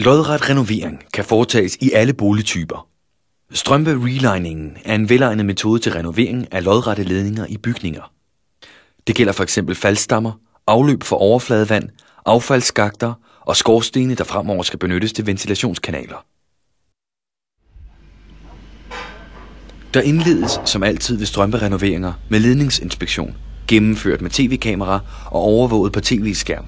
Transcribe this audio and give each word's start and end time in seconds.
Lodret 0.00 0.50
renovering 0.50 1.02
kan 1.14 1.24
foretages 1.24 1.76
i 1.80 1.92
alle 1.92 2.12
boligtyper. 2.12 2.88
Strømpe 3.52 3.90
reliningen 3.90 4.76
er 4.84 4.94
en 4.94 5.08
velegnet 5.08 5.46
metode 5.46 5.80
til 5.80 5.92
renovering 5.92 6.52
af 6.52 6.64
lodrette 6.64 7.02
ledninger 7.02 7.46
i 7.46 7.56
bygninger. 7.56 8.12
Det 9.06 9.14
gælder 9.16 9.32
for 9.32 9.42
eksempel 9.42 9.74
faldstammer, 9.74 10.32
afløb 10.66 11.02
for 11.02 11.16
overfladevand, 11.16 11.88
affaldsskakter 12.26 13.12
og 13.40 13.56
skorstene, 13.56 14.14
der 14.14 14.24
fremover 14.24 14.62
skal 14.62 14.78
benyttes 14.78 15.12
til 15.12 15.26
ventilationskanaler. 15.26 16.24
Der 19.94 20.00
indledes 20.00 20.60
som 20.64 20.82
altid 20.82 21.16
ved 21.16 21.26
strømperenoveringer 21.26 22.12
med 22.30 22.40
ledningsinspektion, 22.40 23.36
gennemført 23.68 24.20
med 24.20 24.30
tv-kamera 24.30 25.00
og 25.26 25.40
overvåget 25.40 25.92
på 25.92 26.00
tv-skærm. 26.00 26.64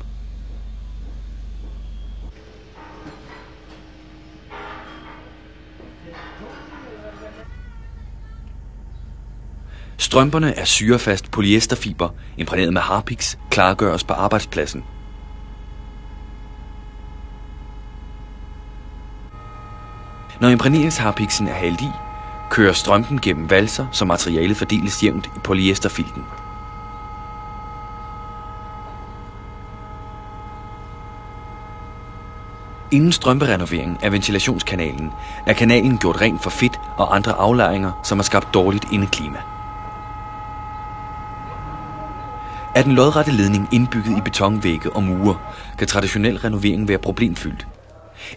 Strømperne 10.02 10.54
er 10.54 10.64
syrefast 10.64 11.30
polyesterfiber, 11.30 12.08
imprægneret 12.36 12.72
med 12.72 12.80
harpix, 12.80 13.36
klargøres 13.50 14.04
på 14.04 14.12
arbejdspladsen. 14.12 14.84
Når 20.40 20.48
imprægneringsharpiksen 20.48 21.48
er 21.48 21.54
hældt 21.54 21.80
i, 21.80 21.88
kører 22.50 22.72
strømpen 22.72 23.20
gennem 23.20 23.50
valser, 23.50 23.86
så 23.92 24.04
materialet 24.04 24.56
fordeles 24.56 25.02
jævnt 25.02 25.26
i 25.26 25.38
polyesterfilten. 25.44 26.24
Inden 32.90 33.12
strømperenoveringen 33.12 33.96
af 34.02 34.12
ventilationskanalen 34.12 35.10
er 35.46 35.52
kanalen 35.52 35.98
gjort 35.98 36.20
ren 36.20 36.38
for 36.38 36.50
fedt 36.50 36.80
og 36.96 37.16
andre 37.16 37.32
aflejringer, 37.32 38.00
som 38.04 38.18
har 38.18 38.22
skabt 38.22 38.54
dårligt 38.54 38.86
indeklima. 38.92 39.51
Er 42.74 42.82
den 42.82 42.92
lodrette 42.92 43.32
ledning 43.32 43.68
indbygget 43.72 44.18
i 44.18 44.20
betonvægge 44.20 44.92
og 44.92 45.02
mure, 45.02 45.38
kan 45.78 45.88
traditionel 45.88 46.38
renovering 46.38 46.88
være 46.88 46.98
problemfyldt. 46.98 47.66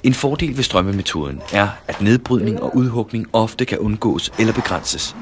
En 0.03 0.13
fordel 0.13 0.57
ved 0.57 0.63
strømmemetoden 0.63 1.41
er, 1.53 1.67
at 1.87 2.01
nedbrydning 2.01 2.63
og 2.63 2.75
udhugning 2.75 3.27
ofte 3.33 3.65
kan 3.65 3.77
undgås 3.77 4.31
eller 4.39 4.53
begrænses. 4.53 5.15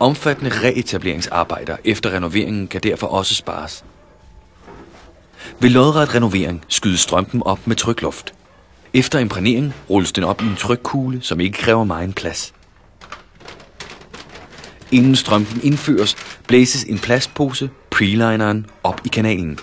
Omfattende 0.00 0.50
reetableringsarbejder 0.50 1.76
efter 1.84 2.10
renoveringen 2.10 2.68
kan 2.68 2.80
derfor 2.82 3.06
også 3.06 3.34
spares. 3.34 3.84
Ved 5.60 5.70
lodret 5.70 6.14
renovering 6.14 6.64
skydes 6.68 7.00
strømpen 7.00 7.42
op 7.42 7.66
med 7.66 7.76
trykluft. 7.76 8.34
Efter 8.94 9.18
imprægnering 9.18 9.74
rulles 9.90 10.12
den 10.12 10.24
op 10.24 10.42
i 10.42 10.44
en 10.44 10.56
trykkugle, 10.56 11.22
som 11.22 11.40
ikke 11.40 11.58
kræver 11.58 11.84
meget 11.84 12.14
plads. 12.14 12.54
Inden 14.92 15.16
strømpen 15.16 15.60
indføres, 15.62 16.16
blæses 16.46 16.84
en 16.84 16.98
plastpose, 16.98 17.70
prelineren, 17.98 18.66
op 18.82 19.00
i 19.04 19.08
kanalen. 19.08 19.58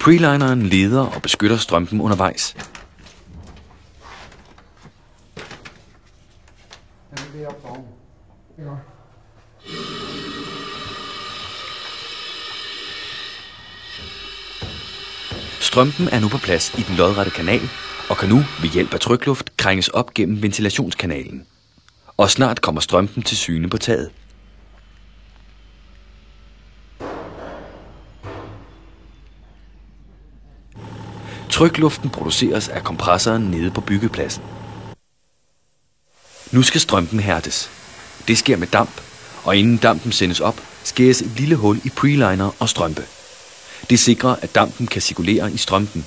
Prelineren 0.00 0.62
leder 0.62 1.06
og 1.06 1.22
beskytter 1.22 1.56
strømpen 1.56 2.00
undervejs. 2.00 2.56
Strømpen 15.60 16.08
er 16.08 16.20
nu 16.20 16.28
på 16.28 16.38
plads 16.38 16.74
i 16.78 16.82
den 16.82 16.96
lodrette 16.96 17.30
kanal 17.30 17.60
og 18.08 18.16
kan 18.16 18.28
nu 18.28 18.36
ved 18.36 18.68
hjælp 18.68 18.94
af 18.94 19.00
trykluft 19.00 19.56
krænges 19.56 19.88
op 19.88 20.14
gennem 20.14 20.42
ventilationskanalen. 20.42 21.46
Og 22.16 22.30
snart 22.30 22.60
kommer 22.60 22.80
strømpen 22.80 23.22
til 23.22 23.36
syne 23.36 23.70
på 23.70 23.78
taget. 23.78 24.10
Trykluften 31.52 32.10
produceres 32.10 32.68
af 32.68 32.84
kompressoren 32.84 33.42
nede 33.42 33.70
på 33.70 33.80
byggepladsen. 33.80 34.42
Nu 36.52 36.62
skal 36.62 36.80
strømpen 36.80 37.20
hærdes. 37.20 37.70
Det 38.28 38.38
sker 38.38 38.56
med 38.56 38.66
damp, 38.66 39.00
og 39.44 39.56
inden 39.56 39.76
dampen 39.76 40.12
sendes 40.12 40.40
op, 40.40 40.60
skæres 40.84 41.20
et 41.20 41.30
lille 41.40 41.56
hul 41.56 41.80
i 41.84 41.90
preliner 41.96 42.50
og 42.60 42.68
strømpe. 42.68 43.02
Det 43.90 43.98
sikrer, 43.98 44.36
at 44.42 44.54
dampen 44.54 44.86
kan 44.86 45.02
cirkulere 45.02 45.52
i 45.52 45.56
strømpen. 45.56 46.06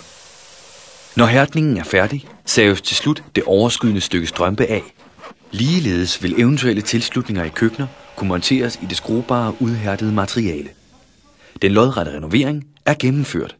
Når 1.16 1.25
hærdningen 1.25 1.78
er 1.78 1.84
færdig, 1.84 2.28
saves 2.45 2.81
til 2.81 2.95
slut 2.95 3.23
det 3.35 3.44
overskydende 3.44 4.01
stykke 4.01 4.28
strømpe 4.28 4.66
af. 4.66 4.84
Ligeledes 5.51 6.23
vil 6.23 6.41
eventuelle 6.41 6.81
tilslutninger 6.81 7.44
i 7.44 7.50
køkkener 7.50 7.88
kunne 8.16 8.28
monteres 8.28 8.79
i 8.81 8.85
det 8.85 8.97
skruebare 8.97 9.55
udhærdede 9.59 10.11
materiale. 10.11 10.69
Den 11.61 11.72
lodrette 11.72 12.11
renovering 12.11 12.67
er 12.85 12.94
gennemført. 13.00 13.55